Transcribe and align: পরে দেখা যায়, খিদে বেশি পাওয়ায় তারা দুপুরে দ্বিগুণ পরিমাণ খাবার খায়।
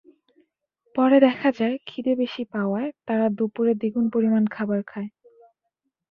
পরে 0.95 1.17
দেখা 1.19 1.49
যায়, 1.51 1.75
খিদে 1.85 2.13
বেশি 2.15 2.43
পাওয়ায় 2.45 2.89
তারা 3.07 3.25
দুপুরে 3.29 3.73
দ্বিগুণ 3.75 4.05
পরিমাণ 4.09 4.43
খাবার 4.47 4.79
খায়। 4.83 5.09